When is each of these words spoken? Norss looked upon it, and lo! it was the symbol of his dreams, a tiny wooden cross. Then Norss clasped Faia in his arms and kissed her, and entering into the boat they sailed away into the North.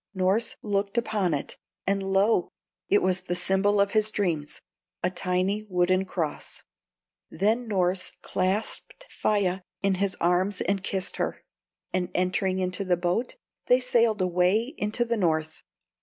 Norss 0.15 0.55
looked 0.63 0.97
upon 0.97 1.31
it, 1.35 1.57
and 1.85 2.01
lo! 2.01 2.49
it 2.89 3.03
was 3.03 3.21
the 3.21 3.35
symbol 3.35 3.79
of 3.79 3.91
his 3.91 4.09
dreams, 4.09 4.59
a 5.03 5.11
tiny 5.11 5.63
wooden 5.69 6.05
cross. 6.05 6.63
Then 7.29 7.67
Norss 7.69 8.11
clasped 8.23 9.05
Faia 9.11 9.61
in 9.83 9.93
his 10.01 10.17
arms 10.19 10.59
and 10.61 10.81
kissed 10.83 11.17
her, 11.17 11.43
and 11.93 12.09
entering 12.15 12.57
into 12.57 12.83
the 12.83 12.97
boat 12.97 13.35
they 13.67 13.79
sailed 13.79 14.23
away 14.23 14.73
into 14.75 15.05
the 15.05 15.17
North. 15.17 15.61